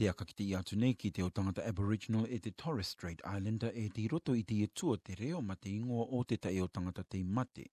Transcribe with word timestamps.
Te 0.00 0.08
akakite 0.08 0.44
i 0.44 0.54
atu 0.56 0.76
nei 0.80 0.94
ki 0.96 1.10
te 1.12 1.22
o 1.24 1.28
tangata 1.28 1.60
Aboriginal 1.68 2.24
e 2.32 2.38
te 2.40 2.50
Torres 2.56 2.88
Strait 2.88 3.18
Islander 3.20 3.70
e 3.76 3.90
te 3.92 4.04
roto 4.08 4.32
i 4.34 4.42
te 4.48 4.56
etua 4.64 4.96
te 4.96 5.12
reo 5.18 5.42
ma 5.44 5.54
te 5.60 5.68
ingoa 5.68 6.06
o 6.16 6.22
te 6.24 6.38
tae 6.40 6.62
o 6.64 6.68
tangata 6.76 7.04
te 7.04 7.20
mate. 7.24 7.66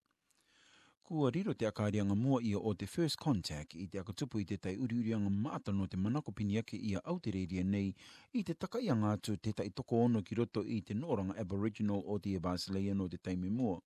Kua 1.07 1.31
riro 1.31 1.53
te 1.55 1.67
akarianga 1.69 2.17
mua 2.19 2.41
ia 2.43 2.59
o 2.59 2.73
te 2.75 2.85
First 2.87 3.15
Contact 3.23 3.77
i 3.79 3.87
te 3.87 4.01
akatupu 4.03 4.41
i 4.43 4.45
te 4.49 4.57
tai 4.57 4.75
uriurianga 4.75 5.29
maata 5.37 5.71
no 5.71 5.87
te 5.87 5.95
manako 5.97 6.31
piniake 6.35 6.75
ia 6.75 6.99
au 7.03 7.15
te 7.19 7.31
nei 7.71 7.95
i 8.33 8.43
te 8.43 8.53
taka 8.53 8.81
ia 8.83 8.95
ngātu 9.05 9.37
te 9.39 9.53
tai 9.61 9.69
toko 9.69 10.03
ono 10.09 10.21
ki 10.21 10.35
roto 10.41 10.65
i 10.75 10.81
te 10.81 10.93
noranga 10.99 11.39
Aboriginal 11.45 12.03
o 12.05 12.19
te 12.19 12.35
Basileia 12.49 12.93
no 12.93 13.07
te 13.07 13.17
taimi 13.23 13.49
mua. 13.59 13.79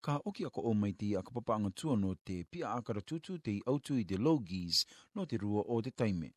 Ka 0.00 0.16
oki 0.24 0.44
ako 0.48 0.64
o 0.70 0.72
mai 0.72 0.94
te 0.94 1.12
akapapaanga 1.20 1.70
tua 1.76 1.96
no 2.00 2.14
te 2.24 2.44
pia 2.44 2.72
akara 2.80 3.02
tutu 3.02 3.36
te 3.38 3.58
autu 3.66 4.00
i 4.00 4.04
te 4.06 4.16
Logies 4.16 4.86
no 5.14 5.26
te 5.26 5.36
rua 5.36 5.62
o 5.68 5.82
te 5.82 5.90
taimi 5.90 6.32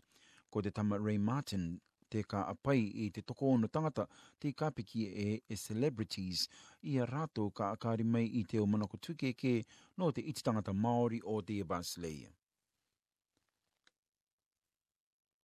ko 0.51 0.61
te 0.61 0.69
tama 0.71 0.99
Ray 0.99 1.17
Martin 1.17 1.79
te 2.11 2.21
ka 2.27 2.43
apai 2.51 2.79
i 3.05 3.09
te 3.09 3.21
toko 3.21 3.47
ono 3.53 3.67
tangata 3.67 4.05
te 4.39 4.51
kapiki 4.51 5.05
e, 5.25 5.41
e 5.49 5.55
celebrities 5.55 6.45
i 6.91 6.97
a 6.99 7.05
rātou 7.07 7.47
ka 7.55 7.71
akari 7.77 8.03
mai 8.03 8.25
i 8.35 8.43
te 8.47 8.59
o 8.59 8.67
manako 8.67 8.99
tukeke 8.99 9.53
no 9.97 10.11
te 10.11 10.21
iti 10.21 10.43
tangata 10.43 10.73
Māori 10.75 11.21
o 11.25 11.39
te 11.41 11.61
Basley. 11.63 12.27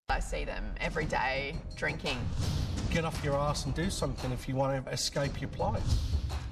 I 0.10 0.20
see 0.20 0.46
them 0.46 0.66
every 0.80 1.06
day 1.06 1.56
drinking. 1.76 2.20
Get 2.92 3.06
off 3.06 3.22
your 3.24 3.36
ass 3.36 3.66
and 3.66 3.76
do 3.76 3.90
something 3.90 4.32
if 4.32 4.48
you 4.48 4.56
want 4.56 4.86
to 4.86 4.92
escape 4.92 5.40
your 5.42 5.50
plight. 5.50 5.84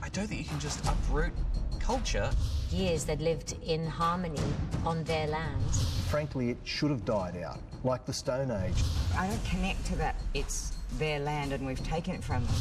I 0.04 0.10
don't 0.10 0.28
think 0.28 0.42
you 0.44 0.48
can 0.50 0.60
just 0.60 0.86
uproot 0.86 1.32
culture. 1.80 2.30
Years 2.70 3.06
they'd 3.06 3.22
lived 3.22 3.56
in 3.66 3.88
harmony 3.88 4.44
on 4.86 5.04
their 5.06 5.28
land. 5.28 5.64
frankly, 6.06 6.50
it 6.52 6.58
should 6.64 6.92
have 6.92 7.04
died 7.06 7.38
out, 7.38 7.60
like 7.84 8.06
the 8.06 8.14
Stone 8.14 8.52
Age. 8.52 8.82
I 9.18 9.28
don't 9.28 9.44
connect 9.46 9.86
to 9.88 9.96
that. 9.98 10.16
It's 10.34 10.74
their 10.98 11.20
land 11.20 11.52
and 11.52 11.66
we've 11.66 11.84
taken 11.84 12.14
it 12.16 12.24
from 12.24 12.46
them. 12.46 12.54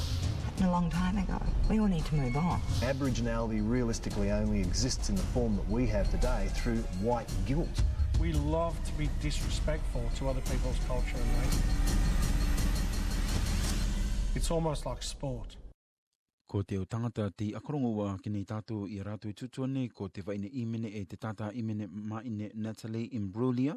Happened 0.44 0.66
a 0.66 0.70
long 0.70 0.90
time 0.90 1.18
ago. 1.18 1.40
We 1.68 1.78
all 1.78 1.86
need 1.86 2.04
to 2.06 2.14
move 2.14 2.36
on. 2.36 2.60
Aboriginality 2.82 3.60
realistically 3.68 4.30
only 4.30 4.60
exists 4.60 5.08
in 5.08 5.14
the 5.14 5.22
form 5.22 5.56
that 5.56 5.68
we 5.68 5.86
have 5.88 6.10
today 6.10 6.48
through 6.54 6.78
white 7.00 7.30
guilt. 7.46 7.82
We 8.20 8.32
love 8.32 8.82
to 8.84 8.92
be 8.92 9.08
disrespectful 9.20 10.08
to 10.16 10.28
other 10.28 10.40
people's 10.42 10.78
culture 10.86 11.16
and 11.16 11.32
language. 11.34 11.64
It's 14.36 14.50
almost 14.50 14.86
like 14.86 15.02
sport. 15.02 15.56
Ko 16.54 16.60
te 16.62 16.76
o 16.78 16.84
tangata 16.86 17.24
te 17.34 17.48
akarongo 17.58 17.88
wa 17.98 18.12
ki 18.22 18.30
nei 18.30 18.44
tātou 18.46 18.84
i 18.86 19.00
rātou 19.02 19.34
tutua 19.34 19.66
nei, 19.66 19.88
ko 19.90 20.06
te 20.06 20.22
waine 20.22 20.46
imene 20.60 20.86
e 20.94 21.00
te 21.10 21.16
tātā 21.18 21.48
imene 21.58 21.88
maine 21.90 22.52
Natalie 22.54 23.08
Imbruglia, 23.18 23.72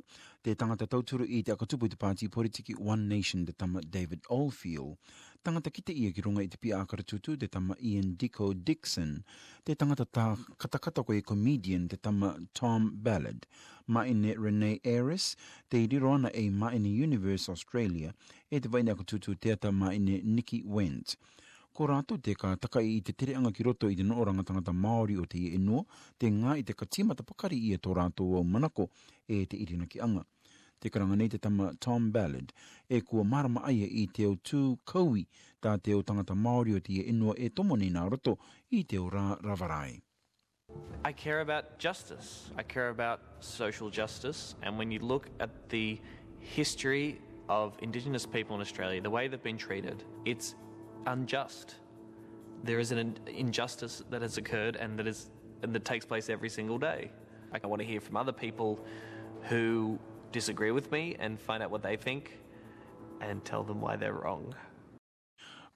te 0.46 0.54
tangata 0.54 0.86
tauturu 0.86 1.26
i 1.26 1.40
te 1.42 1.50
akatupu 1.56 1.90
te 1.90 1.98
pāti 1.98 2.28
politiki 2.30 2.76
One 2.78 3.08
Nation, 3.10 3.48
te 3.50 3.56
tama 3.58 3.82
David 3.96 4.30
Oldfield. 4.30 5.00
Tangata 5.42 5.72
kite 5.74 5.90
ia 6.04 6.12
ki 6.14 6.22
runga 6.28 6.46
i 6.46 6.52
te 6.54 6.60
pia 6.68 6.78
akara 6.86 7.02
tutu, 7.16 7.34
te 7.36 7.50
tama 7.58 7.74
Ian 7.82 8.12
Dico 8.14 8.52
Dixon, 8.54 9.16
te 9.66 9.74
tangata 9.74 10.06
tā 10.06 10.28
katakata 10.62 11.02
koe 11.10 11.18
comedian, 11.32 11.88
te 11.90 11.98
tama 11.98 12.36
Tom 12.54 12.92
Ballard, 12.94 13.50
maine 13.88 14.36
Renee 14.38 14.78
Harris, 14.86 15.32
te 15.74 15.82
iriroana 15.88 16.30
e 16.30 16.46
maine 16.54 16.94
Universe 17.10 17.50
Australia, 17.56 18.14
e 18.54 18.62
te 18.62 18.70
waine 18.78 18.94
akatutu 18.94 19.34
te 19.42 19.58
tama 19.58 19.88
maine 19.90 20.22
Nicky 20.22 20.62
Wendt 20.64 21.18
ko 21.78 21.86
rātou 21.94 22.18
te 22.22 22.34
ka 22.34 22.56
taka 22.58 22.82
i 22.82 22.96
te 23.06 23.14
tere 23.14 23.36
anga 23.38 23.52
ki 23.54 23.66
roto 23.68 23.88
i 23.94 23.98
te 23.98 24.02
nooranga 24.08 24.44
tangata 24.50 24.74
Māori 24.86 25.18
o 25.22 25.26
te 25.30 25.38
ienua, 25.52 25.84
te 26.18 26.30
ngā 26.34 26.56
i 26.62 26.66
te 26.66 26.74
katimata 26.78 27.22
pakari 27.28 27.60
i 27.70 27.76
e 27.76 27.80
tō 27.86 27.94
rātou 28.00 28.40
au 28.40 28.46
manako 28.56 28.88
e 29.30 29.44
te 29.50 29.60
irina 29.62 29.86
ki 29.92 30.02
anga. 30.06 30.24
Te 30.82 30.90
karanga 30.94 31.18
nei 31.18 31.30
te 31.30 31.38
tama 31.42 31.70
Tom 31.82 32.10
Ballard 32.14 32.50
e 32.90 33.02
kua 33.06 33.24
marama 33.26 33.62
aia 33.70 33.86
i 33.86 34.08
te 34.14 34.26
o 34.30 34.34
tū 34.38 34.62
kaui 34.92 35.26
tā 35.64 35.76
te 35.82 35.94
o 35.98 36.02
tangata 36.06 36.34
Māori 36.48 36.74
o 36.78 36.82
te 36.82 36.98
ienua 37.04 37.38
e 37.38 37.52
tomo 37.54 37.78
nei 37.78 37.94
nā 37.94 38.08
roto 38.10 38.38
i 38.78 38.82
te 38.90 38.98
o 39.02 39.06
rā 39.14 39.36
ravarai. 39.46 40.00
I 41.06 41.12
care 41.14 41.42
about 41.42 41.78
justice. 41.78 42.52
I 42.58 42.64
care 42.64 42.90
about 42.90 43.22
social 43.40 43.90
justice. 43.92 44.56
And 44.64 44.78
when 44.80 44.90
you 44.92 45.00
look 45.00 45.30
at 45.40 45.70
the 45.70 46.00
history 46.40 47.22
of 47.48 47.78
Indigenous 47.84 48.26
people 48.26 48.56
in 48.56 48.62
Australia, 48.62 49.00
the 49.02 49.10
way 49.12 49.28
they've 49.30 49.42
been 49.42 49.58
treated, 49.58 50.04
it's 50.26 50.56
unjust. 51.06 51.76
There 52.64 52.80
is 52.80 52.92
an 52.92 53.18
injustice 53.28 54.04
that 54.10 54.22
has 54.22 54.38
occurred 54.38 54.76
and 54.76 54.98
that 55.00 55.08
is 55.08 55.30
and 55.64 55.74
that 55.74 55.86
takes 55.86 56.06
place 56.06 56.30
every 56.30 56.50
single 56.50 56.78
day. 56.78 57.12
I 57.52 57.66
want 57.68 57.82
to 57.82 57.88
hear 57.88 58.00
from 58.00 58.18
other 58.18 58.32
people 58.32 58.84
who 59.44 59.98
disagree 60.32 60.72
with 60.72 60.92
me 60.92 61.16
and 61.20 61.40
find 61.40 61.64
out 61.64 61.72
what 61.72 61.82
they 61.82 61.96
think 61.98 62.38
and 63.22 63.44
tell 63.44 63.64
them 63.64 63.82
why 63.82 63.96
they're 63.96 64.14
wrong. 64.14 64.54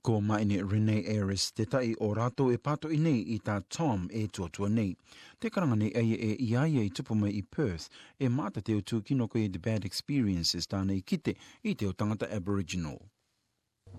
Ko 0.04 0.20
maine 0.20 0.62
Rene 0.66 1.04
Ayres 1.06 1.52
te 1.52 1.66
tai 1.66 1.94
o 2.02 2.14
rato 2.16 2.52
e 2.52 2.58
pato 2.58 2.90
i 2.92 2.98
nei 2.98 3.22
i 3.36 3.40
tā 3.40 3.64
Tom 3.70 4.08
e 4.12 4.28
tuatua 4.28 4.70
nei. 4.70 4.96
Te 5.40 5.50
karanga 5.50 5.78
nei 5.78 5.92
eie 5.94 6.18
e 6.18 6.38
i 6.42 6.56
aia 6.56 6.82
i 6.82 6.90
tupu 6.90 7.16
mai 7.16 7.30
i 7.30 7.42
Perth 7.42 7.88
e 8.20 8.28
mata 8.28 8.62
te 8.64 8.74
o 8.74 8.82
tūkino 8.82 9.30
koe 9.30 9.48
The 9.48 9.60
Bad 9.60 9.86
Experiences 9.86 10.66
tā 10.68 10.84
nei 10.86 11.02
kite 11.02 11.36
i 11.64 11.74
te 11.76 11.86
o 11.88 11.92
tangata 11.92 12.32
Aboriginal. 12.34 13.00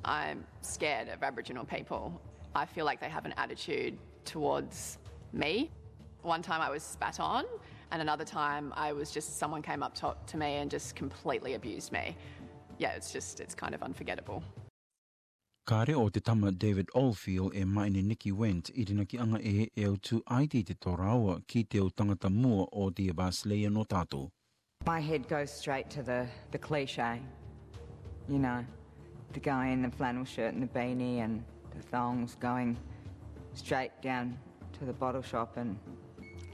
I'm 0.05 0.45
scared 0.63 1.09
of 1.09 1.23
Aboriginal 1.23 1.65
people. 1.65 2.21
I 2.55 2.67
feel 2.67 2.85
like 2.85 3.01
they 3.01 3.09
have 3.09 3.25
an 3.25 3.35
attitude 3.37 3.97
towards 4.25 4.99
me. 5.33 5.71
One 6.23 6.43
time 6.43 6.61
I 6.61 6.71
was 6.71 6.83
spat 6.83 7.21
on, 7.21 7.45
and 7.93 8.03
another 8.03 8.25
time 8.25 8.73
I 8.77 8.93
was 8.93 9.11
just 9.13 9.39
someone 9.39 9.63
came 9.63 9.83
up 9.83 9.95
to, 9.97 10.17
to 10.29 10.37
me 10.37 10.57
and 10.57 10.71
just 10.71 10.95
completely 10.97 11.55
abused 11.55 11.93
me. 11.93 12.17
Yeah, 12.79 12.93
it's 12.93 13.13
just, 13.13 13.39
it's 13.41 13.55
kind 13.55 13.75
of 13.75 13.83
unforgettable. 13.83 14.43
Ka 15.65 15.85
o 15.95 16.09
te 16.09 16.19
tama 16.19 16.51
David 16.51 16.89
Oldfield 16.95 17.55
e 17.55 17.65
maine 17.65 18.07
Nikki 18.09 18.33
Went 18.33 18.71
i 18.77 18.85
rina 18.89 19.05
ki 19.07 19.19
anga 19.19 19.39
e 19.41 19.71
e 19.77 19.87
o 19.87 19.95
tu 19.95 20.21
aiti 20.29 20.67
te 20.67 20.75
torawa 20.75 21.41
ki 21.47 21.63
te 21.63 21.79
o 21.79 21.89
tangata 21.89 22.29
mua 22.29 22.67
o 22.73 22.91
te 22.91 23.09
Abasleia 23.09 23.71
no 23.71 23.85
tātou. 23.85 24.29
My 24.87 24.99
head 24.99 25.29
goes 25.29 25.53
straight 25.53 25.89
to 25.91 26.03
the, 26.03 26.27
the 26.51 26.59
cliche, 26.59 27.21
you 28.29 28.41
know, 28.41 28.65
the 29.33 29.41
guy 29.41 29.69
in 29.69 29.83
the 29.83 29.91
flannel 29.91 30.25
shirt 30.25 30.55
and 30.55 30.63
the 30.63 30.79
beanie 30.79 31.19
and 31.19 31.43
the 31.75 31.83
thongs 31.83 32.37
going 32.41 32.77
straight 33.55 33.93
down 34.03 34.37
to 34.79 34.85
the 34.85 34.93
bottle 34.93 35.23
shop 35.23 35.57
and 35.57 35.79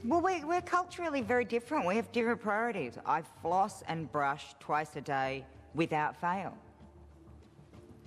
well, 0.05 0.21
we, 0.21 0.44
we're 0.44 0.62
culturally 0.62 1.22
very 1.22 1.44
different. 1.44 1.84
We 1.84 1.97
have 1.97 2.12
different 2.12 2.41
priorities. 2.41 2.97
I 3.05 3.22
floss 3.43 3.83
and 3.89 4.11
brush 4.12 4.55
twice 4.61 4.94
a 4.94 5.00
day 5.00 5.44
without 5.75 6.15
fail. 6.21 6.56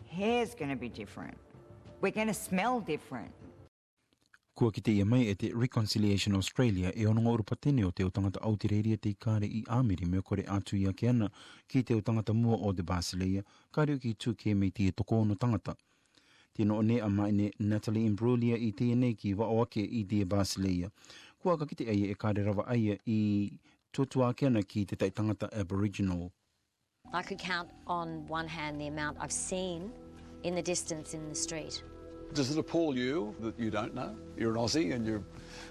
Hair's 0.10 0.56
going 0.56 0.70
to 0.70 0.78
be 0.78 0.88
different. 0.88 1.38
We're 2.00 2.14
going 2.14 2.28
to 2.28 2.34
smell 2.34 2.80
different. 2.80 3.30
Kua 4.54 4.72
ki 4.76 4.82
te 4.84 4.92
ia 4.92 5.06
mai 5.06 5.22
e 5.32 5.34
te 5.40 5.50
Reconciliation 5.56 6.36
Australia 6.36 6.92
e 6.94 7.06
onunga 7.08 7.32
urupa 7.32 7.56
o 7.86 7.92
te 7.92 8.04
utangata 8.04 8.42
autireiria 8.42 8.98
te 8.98 9.10
ikare 9.12 9.46
i 9.46 9.64
Amiri 9.68 10.06
me 10.06 10.22
kore 10.22 10.44
atu 10.48 10.76
i 10.76 10.86
ake 10.88 11.08
ana 11.10 11.30
ki 11.68 11.84
te 11.84 11.94
utangata 11.96 12.34
mua 12.34 12.58
o 12.58 12.74
te 12.74 12.84
Basileia, 12.84 13.44
kāreo 13.72 13.98
ki 14.00 14.14
tū 14.16 14.36
ke 14.36 14.54
mei 14.54 14.70
tia 14.70 14.92
toko 14.92 15.22
ono 15.22 15.36
tangata. 15.36 15.76
Tino 16.54 16.76
o 16.78 16.82
ne 16.82 17.00
a 17.00 17.08
ne 17.08 17.52
Natalie 17.60 18.06
Imbruglia 18.06 18.58
i 18.58 18.74
tēne 18.76 19.14
ki 19.18 19.34
wa 19.36 19.48
o 19.48 19.62
ake 19.64 19.82
i 19.82 20.04
te 20.04 20.24
Basileia. 20.26 20.92
Kua 21.42 21.58
ka 21.58 21.66
kite 21.66 21.88
aia 21.88 22.12
e 22.12 22.16
kare 22.16 22.44
rawa 22.44 22.68
aia 22.76 22.98
i 23.08 23.20
tuatua 23.94 24.30
ake 24.34 24.46
ana 24.48 24.64
ki 24.64 24.84
te 24.86 24.96
tangata 25.00 25.48
Aboriginal. 25.58 26.28
I 27.14 27.22
could 27.24 27.40
count 27.40 27.70
on 27.88 28.28
one 28.28 28.50
hand 28.50 28.82
the 28.82 28.88
amount 28.88 29.16
I've 29.22 29.32
seen 29.32 29.92
in 30.44 30.56
the 30.56 30.62
distance 30.62 31.14
in 31.14 31.30
the 31.30 31.36
street 31.36 31.84
Does 32.34 32.50
it 32.50 32.58
appall 32.58 32.98
you 32.98 33.36
that 33.42 33.60
you 33.60 33.70
don't 33.70 33.94
know? 33.94 34.16
You're 34.38 34.52
an 34.52 34.58
Aussie 34.58 34.94
and 34.96 35.06
you're 35.06 35.22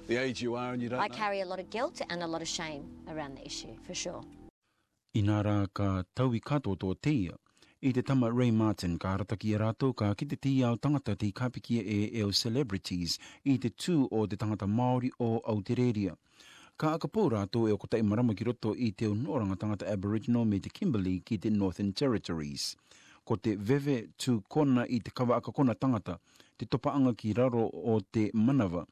the 0.08 0.16
age 0.16 0.42
you 0.42 0.56
are 0.56 0.74
and 0.74 0.82
you 0.82 0.90
don't 0.90 1.00
I 1.00 1.06
know? 1.06 1.14
I 1.14 1.16
carry 1.16 1.40
a 1.40 1.46
lot 1.46 1.58
of 1.58 1.70
guilt 1.70 2.02
and 2.10 2.22
a 2.22 2.26
lot 2.26 2.42
of 2.42 2.48
shame 2.48 2.84
around 3.08 3.38
the 3.38 3.46
issue, 3.46 3.74
for 3.86 3.94
sure. 3.94 4.22
I 5.16 5.20
nā 5.24 5.40
rā 5.42 5.66
ka 5.72 6.04
tau 6.14 6.34
i 6.34 6.38
kato 6.38 6.74
tō 6.76 6.94
teia. 7.00 7.34
I 7.82 7.92
te 7.92 8.02
tama 8.02 8.30
Ray 8.30 8.50
Martin 8.50 8.98
ka 8.98 9.16
arataki 9.16 9.54
e 9.54 9.56
rātou 9.64 9.96
ka 9.96 10.12
ki 10.14 10.26
te 10.26 10.36
tī 10.36 10.52
au 10.68 10.76
tangata 10.76 11.16
te 11.16 11.32
kapikia 11.32 11.80
e 11.82 12.10
eo 12.20 12.30
celebrities 12.30 13.18
i 13.46 13.56
te 13.56 13.70
tū 13.72 13.96
o 14.12 14.26
te 14.26 14.36
tangata 14.36 14.68
Māori 14.68 15.10
o 15.18 15.40
Aotearea. 15.40 16.14
Ka 16.76 16.98
akapō 16.98 17.24
rātou 17.38 17.70
e 17.70 17.72
o 17.72 17.78
kotai 17.78 18.02
marama 18.04 18.34
ki 18.36 18.44
roto 18.50 18.74
i 18.74 18.92
te 18.92 19.08
unoranga 19.08 19.56
tangata 19.64 19.88
Aboriginal 19.96 20.44
me 20.44 20.60
te 20.60 20.68
Kimberley 20.68 21.20
ki 21.24 21.38
te 21.38 21.48
Northern 21.48 21.94
Territories 21.94 22.76
ko 23.30 23.36
te 23.38 23.54
veve 23.54 24.08
tū 24.18 24.40
kona 24.50 24.84
i 24.90 24.98
te 25.06 25.12
kawa 25.14 25.36
aka 25.38 25.52
kona 25.54 25.74
tangata, 25.78 26.16
te 26.58 26.66
anga 26.90 27.12
ki 27.14 27.32
raro 27.32 27.62
o 27.92 28.00
te 28.02 28.30
manawa, 28.34 28.84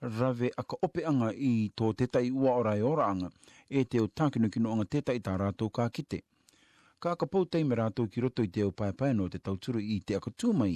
rave 0.00 0.50
aka 0.58 0.76
opeanga 0.82 1.30
i 1.32 1.70
tō 1.76 1.92
tetai 1.94 2.30
ua 2.32 2.54
ora 2.58 2.74
e 2.76 2.82
ora 2.82 3.06
anga, 3.06 3.30
e 3.70 3.84
te 3.84 4.00
o 4.02 4.06
tākinu 4.08 4.50
kino 4.50 4.72
anga 4.72 4.84
tetai 4.84 5.20
tā 5.22 5.36
rātou 5.38 5.70
kā 5.70 5.86
kite. 5.94 6.22
Ka 6.98 7.12
aka 7.14 7.26
pau 7.28 7.46
teime 7.46 7.76
rātou 7.78 8.10
ki 8.10 8.20
roto 8.24 8.42
i 8.42 8.48
te 8.50 8.64
o 8.66 8.72
paepae 8.72 9.14
no 9.14 9.28
te 9.30 9.38
tauturu 9.38 9.78
i 9.78 10.00
te 10.02 10.16
aka 10.18 10.32
tūmai 10.42 10.74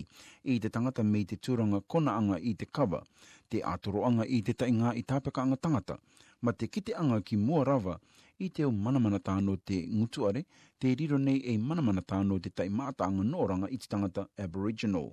i 0.54 0.60
te 0.62 0.68
tangata 0.70 1.02
me 1.02 1.24
te 1.24 1.36
tūranga 1.42 1.82
kona 1.90 2.14
anga 2.20 2.38
i 2.38 2.54
te 2.54 2.66
kawa, 2.70 3.02
te 3.50 3.64
atoro 3.66 4.04
anga 4.06 4.28
i 4.30 4.42
te 4.46 4.54
taingā 4.54 4.94
i 4.94 5.02
tāpeka 5.02 5.42
anga 5.42 5.58
tangata, 5.58 5.98
ma 6.42 6.52
te 6.54 6.70
kite 6.70 6.94
anga 6.94 7.18
ki 7.20 7.36
mua 7.36 7.66
rava 7.66 7.98
i 8.38 8.48
te 8.54 8.64
o 8.64 8.70
manamana 8.70 9.18
tāno 9.18 9.56
te 9.70 9.78
ngutuare, 9.92 10.44
te 10.78 10.92
riro 10.98 11.18
nei 11.18 11.40
e 11.52 11.56
manamana 11.58 12.02
tāno 12.06 12.40
te 12.40 12.50
tai 12.50 12.68
no 12.68 12.92
nōranga 13.30 13.68
i 13.70 13.78
te 13.78 13.86
tangata 13.88 14.28
Aboriginal. 14.38 15.12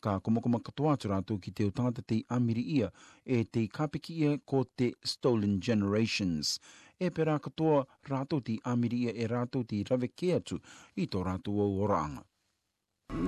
Ka 0.00 0.20
komokoma 0.20 0.60
katoa 0.62 0.96
tu 0.98 1.08
rātou 1.08 1.40
ki 1.40 1.50
te 1.52 1.64
o 1.64 1.70
tangata 1.70 2.02
te 2.02 2.22
amiri 2.28 2.62
ia 2.76 2.90
e 3.24 3.44
te 3.44 3.66
kapiki 3.68 4.14
ia 4.20 4.38
ko 4.46 4.64
te 4.76 4.92
Stolen 5.04 5.60
Generations. 5.60 6.58
E 7.00 7.08
pera 7.10 7.38
katoa 7.38 7.86
rātou 8.08 8.40
te 8.42 8.58
amiri 8.64 9.04
ia 9.06 9.12
e 9.14 9.26
rātou 9.30 9.64
te 9.64 9.82
raveke 9.88 10.34
atu 10.34 10.58
i 10.96 11.06
tō 11.06 11.22
rātou 11.24 11.56
o 11.58 11.70
oranga. 11.86 12.24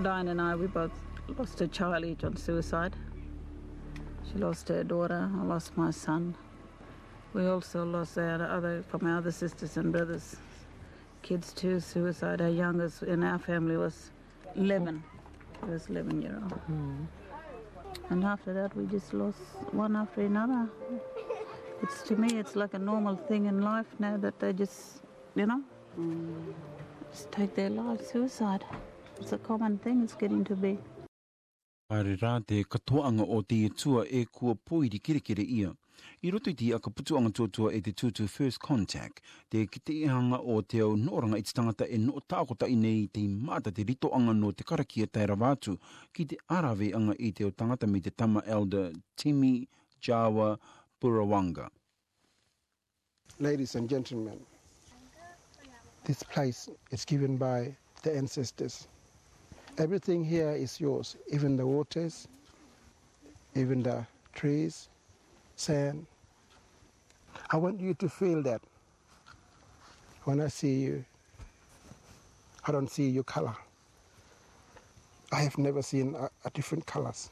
Diane 0.02 0.28
and 0.30 0.40
I, 0.40 0.54
we 0.56 0.66
both 0.66 0.92
lost 1.38 1.60
a 1.60 1.68
child 1.68 2.04
each 2.04 2.24
on 2.24 2.36
suicide. 2.36 2.96
She 4.30 4.38
lost 4.38 4.68
her 4.68 4.82
daughter, 4.84 5.30
I 5.32 5.44
lost 5.44 5.76
my 5.76 5.90
son. 5.90 6.34
We 7.34 7.46
also 7.48 7.84
lost 7.84 8.16
our 8.16 8.48
other 8.48 8.80
from 8.84 9.06
our 9.06 9.18
other 9.18 9.32
sisters 9.32 9.76
and 9.76 9.90
brothers. 9.90 10.36
Kids 11.22 11.52
too 11.52 11.80
suicide. 11.80 12.40
Our 12.40 12.48
youngest 12.48 13.02
in 13.02 13.24
our 13.24 13.40
family 13.40 13.76
was 13.76 14.12
11. 14.54 15.02
He 15.64 15.70
was 15.72 15.88
11 15.88 16.22
year 16.22 16.38
old. 16.40 16.52
Mm. 16.70 17.06
And 18.10 18.24
after 18.24 18.54
that 18.54 18.76
we 18.76 18.86
just 18.86 19.12
lost 19.12 19.38
one 19.72 19.96
after 19.96 20.20
another. 20.20 20.68
It's 21.82 22.02
to 22.04 22.14
me 22.16 22.38
it's 22.38 22.54
like 22.54 22.72
a 22.74 22.78
normal 22.78 23.16
thing 23.16 23.46
in 23.46 23.62
life 23.62 23.88
now 23.98 24.16
that 24.18 24.38
they 24.38 24.52
just 24.52 25.02
you 25.34 25.46
know 25.46 25.60
mm. 25.98 26.54
just 27.10 27.32
take 27.32 27.56
their 27.56 27.70
life 27.70 28.06
suicide. 28.12 28.64
It's 29.20 29.32
a 29.32 29.38
common 29.38 29.78
thing 29.78 30.04
it's 30.04 30.14
getting 30.14 30.44
to 30.44 30.54
be. 30.54 30.78
Pāre 31.90 32.14
rā 32.16 32.36
te 32.46 32.62
katoanga 32.64 33.26
o 33.28 33.40
te 33.42 33.68
tua 33.70 34.04
e 34.06 34.24
kua 34.24 34.54
pōiri 34.54 35.00
kirekire 35.00 35.44
ia. 35.50 35.74
I 36.26 36.30
roto 36.34 36.50
i 36.52 36.54
ti 36.60 36.68
a 36.76 36.78
ka 36.84 36.90
putu 36.98 37.16
anga 37.18 37.30
tōtua 37.38 37.68
e 37.78 37.80
te 37.88 37.90
tūtu 38.00 38.24
First 38.30 38.58
Contact, 38.62 39.20
te 39.50 39.60
kite 39.74 39.92
ihanga 40.06 40.40
o 40.54 40.56
te 40.72 40.80
au 40.86 40.96
noranga 41.02 41.38
i 41.42 41.44
te 41.48 41.52
tangata 41.58 41.86
e 41.98 41.98
no 42.06 42.22
tākota 42.32 42.68
i 42.72 42.78
nei 42.80 43.04
te 43.18 43.22
mata 43.50 43.70
te 43.76 43.84
rito 43.90 44.10
anga 44.18 44.34
no 44.38 44.50
te 44.50 44.66
karakia 44.70 45.06
taira 45.18 45.36
vātu 45.42 45.76
ki 46.18 46.26
te 46.32 46.38
arawe 46.56 46.88
anga 47.00 47.14
i 47.28 47.30
te 47.38 47.46
au 47.48 47.52
tangata 47.62 47.90
me 47.92 48.00
te 48.06 48.10
tama 48.22 48.42
elder 48.56 48.90
Timi 49.22 49.52
Jawa 50.08 50.48
Purawanga. 51.00 51.68
Ladies 53.38 53.74
and 53.76 53.88
gentlemen, 53.88 54.40
this 56.06 56.24
place 56.24 56.68
is 56.90 57.04
given 57.04 57.36
by 57.36 57.72
the 58.02 58.16
ancestors. 58.16 58.88
Everything 59.78 60.24
here 60.24 60.50
is 60.66 60.80
yours, 60.80 61.14
even 61.30 61.56
the 61.56 61.66
waters, 61.68 62.26
even 63.54 63.80
the 63.82 64.04
trees, 64.32 64.88
saying, 65.56 66.06
I 67.50 67.56
want 67.56 67.80
you 67.80 67.94
to 67.94 68.08
feel 68.08 68.42
that 68.42 68.60
when 70.24 70.40
I 70.40 70.48
see 70.48 70.74
you, 70.80 71.04
I 72.66 72.72
don't 72.72 72.90
see 72.90 73.08
your 73.08 73.24
color. 73.24 73.54
I 75.32 75.42
have 75.42 75.58
never 75.58 75.82
seen 75.82 76.14
a, 76.14 76.28
a 76.44 76.50
different 76.50 76.86
colors. 76.86 77.30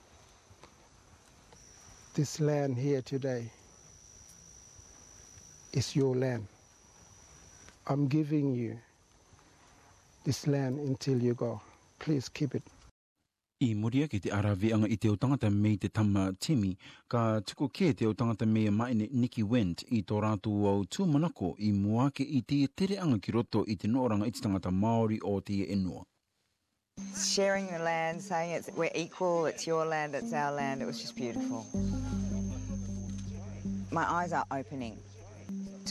This 2.15 2.41
land 2.41 2.77
here 2.79 3.01
today 3.01 3.51
is 5.73 5.97
your 5.97 6.15
land. 6.15 6.47
I'm 7.87 8.07
giving 8.09 8.55
you 8.55 8.79
this 10.25 10.47
land 10.47 10.79
until 10.79 11.19
you 11.19 11.35
go. 11.35 11.61
Please 11.99 12.29
keep 12.29 12.55
it. 12.55 12.63
I 13.63 13.75
muria 13.79 14.09
ki 14.11 14.19
te 14.19 14.31
anga 14.35 14.89
i 14.93 14.97
te 14.99 15.09
o 15.09 15.15
tangata 15.17 15.49
mei 15.49 15.77
te 15.79 15.89
tama 15.89 16.33
temi, 16.45 16.71
ka 17.13 17.39
tuko 17.47 17.69
kē 17.71 17.93
te 17.97 18.07
o 18.09 18.13
tangata 18.23 18.45
mei 18.45 18.71
maine 18.79 19.07
Nicky 19.23 19.45
Wendt 19.45 19.85
i 19.87 20.01
tō 20.09 20.19
rātu 20.25 20.55
au 20.71 20.83
tūmanako 20.97 21.51
i 21.63 21.71
muake 21.83 22.27
i 22.27 22.41
te 22.53 22.59
tere 22.81 22.99
anga 23.05 23.21
ki 23.27 23.33
roto 23.37 23.63
i 23.69 23.77
te 23.83 23.87
nōranga 23.93 24.27
i 24.27 24.35
te 24.35 24.43
tangata 24.47 24.73
Māori 24.81 25.21
o 25.23 25.37
te 25.41 25.61
enua. 25.77 26.03
Sharing 27.15 27.69
the 27.71 27.79
land, 27.79 28.21
saying 28.21 28.51
it's, 28.51 28.69
we're 28.77 28.91
equal, 28.97 29.47
it's 29.47 29.65
your 29.65 29.87
land, 29.87 30.17
it's 30.17 30.33
our 30.33 30.51
land, 30.51 30.83
it 30.83 30.85
was 30.87 31.01
just 31.01 31.15
beautiful. 31.15 31.65
My 33.93 34.07
eyes 34.11 34.33
are 34.33 34.45
opening 34.51 34.99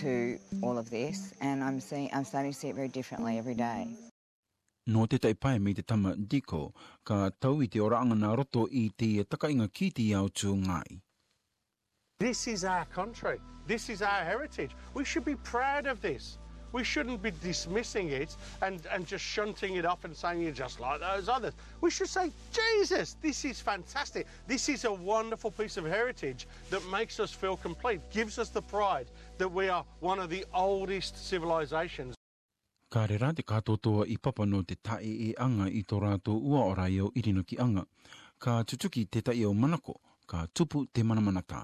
to 0.04 0.38
all 0.62 0.78
of 0.78 0.90
this 0.90 1.34
and 1.40 1.64
I'm, 1.64 1.80
seeing, 1.80 2.10
I'm 2.12 2.26
starting 2.26 2.52
to 2.52 2.58
see 2.58 2.68
it 2.68 2.76
very 2.76 2.90
differently 2.90 3.38
every 3.38 3.56
day. 3.56 3.88
No 4.88 5.06
te 5.06 5.20
taipae 5.20 5.62
me 5.62 5.76
te 5.76 5.84
tama 5.84 6.16
diko, 6.16 6.74
ka 7.06 7.30
tau 7.40 7.62
i 7.62 7.68
te 7.68 7.78
oraanga 7.86 8.16
nā 8.18 8.32
roto 8.40 8.64
i 8.68 8.82
te 8.98 9.10
takainga 9.34 9.68
ki 9.80 9.90
te 9.92 10.02
iau 10.08 10.28
tū 10.30 10.56
ngai. 10.58 11.02
This 12.18 12.48
is 12.48 12.64
our 12.66 12.86
country. 12.86 13.40
This 13.68 13.90
is 13.90 14.02
our 14.02 14.24
heritage. 14.24 14.72
We 14.96 15.06
should 15.06 15.24
be 15.26 15.36
proud 15.36 15.86
of 15.86 16.02
this. 16.02 16.40
We 16.74 16.84
shouldn't 16.84 17.22
be 17.22 17.30
dismissing 17.30 18.10
it 18.10 18.36
and, 18.64 18.84
and 18.88 19.06
just 19.06 19.24
shunting 19.24 19.76
it 19.76 19.86
off 19.86 20.04
and 20.04 20.16
saying 20.16 20.42
you're 20.42 20.52
just 20.64 20.80
like 20.80 21.00
those 21.00 21.30
others. 21.30 21.54
We 21.82 21.92
should 21.92 22.08
say, 22.08 22.32
Jesus, 22.52 23.18
this 23.22 23.46
is 23.46 23.60
fantastic. 23.62 24.26
This 24.48 24.68
is 24.68 24.86
a 24.86 24.94
wonderful 24.94 25.52
piece 25.52 25.78
of 25.78 25.86
heritage 25.86 26.48
that 26.72 26.84
makes 26.90 27.20
us 27.20 27.32
feel 27.32 27.58
complete, 27.58 28.02
gives 28.10 28.40
us 28.40 28.50
the 28.50 28.62
pride 28.64 29.12
that 29.38 29.50
we 29.52 29.70
are 29.70 29.86
one 30.00 30.18
of 30.18 30.32
the 30.32 30.44
oldest 30.56 31.24
civilizations. 31.28 32.16
Ka 32.92 33.06
re 33.08 33.16
rā 33.16 33.30
te 33.32 33.44
katoa 33.48 34.04
i 34.12 34.18
papa 34.20 34.44
no 34.52 34.58
te 34.68 34.76
tae 34.76 35.12
e 35.30 35.30
anga 35.46 35.70
i 35.72 35.82
tō 35.88 36.00
rātou 36.04 36.42
ua 36.52 36.66
o 36.70 36.74
rā 36.80 36.90
iau 36.92 37.08
irino 37.22 37.44
ki 37.48 37.56
anga. 37.64 37.86
Ka 38.38 38.58
tutuki 38.68 39.06
te 39.08 39.22
tae 39.30 39.46
o 39.48 39.54
manako, 39.56 39.96
ka 40.28 40.42
tupu 40.54 40.82
te 40.92 41.04
manamanatā. 41.08 41.62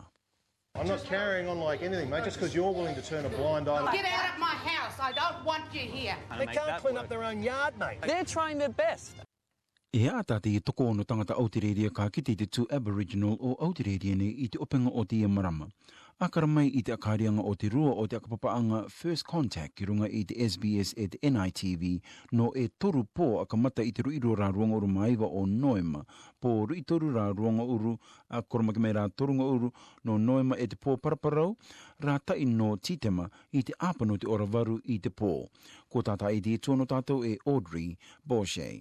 I'm 0.79 0.87
not 0.87 1.03
carrying 1.09 1.49
on 1.51 1.59
like 1.59 1.83
anything, 1.83 2.09
mate, 2.09 2.23
just 2.23 2.39
because 2.39 2.55
you're 2.55 2.71
willing 2.71 2.95
to 2.95 3.01
turn 3.03 3.25
a 3.27 3.29
blind 3.35 3.67
eye. 3.67 3.91
Get 3.91 4.05
out 4.07 4.31
of 4.33 4.39
my 4.39 4.55
house, 4.71 4.95
I 5.03 5.11
don't 5.19 5.43
want 5.43 5.65
you 5.75 5.81
here. 5.97 6.15
They 6.37 6.47
can't 6.47 6.79
clean 6.81 6.95
up 6.95 7.09
their 7.09 7.23
own 7.27 7.43
yard, 7.43 7.75
mate. 7.77 7.97
They're 8.07 8.23
trying 8.23 8.57
their 8.63 8.69
best. 8.71 9.17
E 9.97 10.07
a 10.07 10.21
tātai 10.29 10.53
i 10.59 10.61
toko 10.61 10.87
ono 10.93 11.03
tangata 11.03 11.33
Aotearea 11.35 11.89
ka 11.91 12.07
kite 12.09 12.37
te 12.39 12.45
tū 12.45 12.67
Aboriginal 12.71 13.35
o 13.39 13.55
Aotearea 13.57 14.15
nei 14.19 14.31
i 14.45 14.47
te 14.47 14.63
openga 14.63 14.91
o 14.95 15.03
te 15.03 15.25
marama 15.27 15.67
akara 16.19 16.47
mai 16.47 16.67
i 16.67 16.81
te 16.83 16.91
akarianga 16.93 17.43
o 17.45 17.51
te 17.55 17.69
rua 17.69 17.91
o 18.01 18.05
te 18.07 18.15
akapapaanga 18.17 18.79
First 18.89 19.25
Contact 19.27 19.75
ki 19.77 19.85
runga 19.85 20.07
i 20.09 20.23
te 20.25 20.33
SBS 20.49 20.95
at 20.97 21.17
NITV 21.21 21.83
no 22.33 22.47
e 22.57 22.63
toru 22.79 23.03
pō 23.19 23.27
akamata 23.43 23.85
i 23.85 23.91
te 23.93 24.01
ruiro 24.07 24.33
rā 24.39 24.47
ruanga 24.55 24.79
uru 24.79 24.89
maiva 24.95 25.29
o 25.29 25.43
Noema 25.45 26.01
pō 26.43 26.55
rui 26.71 26.81
toru 26.89 27.11
rā 27.19 27.27
ruanga 27.37 27.67
uru 27.75 27.93
a 28.33 28.41
koromake 28.41 28.81
mai 28.87 28.95
rā 28.97 29.05
torunga 29.13 29.45
uru 29.57 29.69
no 30.09 30.17
Noema 30.25 30.57
e 30.57 30.67
te 30.73 30.81
pō 30.87 30.97
paraparau 31.05 31.53
rā 32.09 32.17
tai 32.25 32.49
no 32.55 32.71
titema 32.77 33.29
i 33.53 33.63
te 33.69 33.77
apano 33.91 34.17
te 34.17 34.27
ora 34.37 34.49
varu 34.57 34.79
i 34.85 34.97
te 34.99 35.13
pō. 35.21 35.31
Ko 35.89 36.01
tātā 36.09 36.33
i 36.33 36.41
te 36.41 36.57
tōno 36.57 36.89
tātou 36.95 37.21
e 37.29 37.37
Audrey 37.53 37.93
Borshe. 38.25 38.73